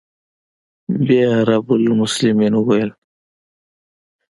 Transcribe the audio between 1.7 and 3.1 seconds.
المسلمين وويل.